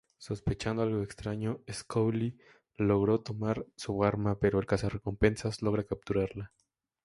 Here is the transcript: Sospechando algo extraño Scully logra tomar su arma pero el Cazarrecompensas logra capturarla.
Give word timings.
Sospechando 0.17 0.81
algo 0.81 1.03
extraño 1.03 1.61
Scully 1.71 2.35
logra 2.77 3.19
tomar 3.19 3.67
su 3.75 4.03
arma 4.03 4.39
pero 4.39 4.59
el 4.59 4.65
Cazarrecompensas 4.65 5.61
logra 5.61 5.83
capturarla. 5.83 6.51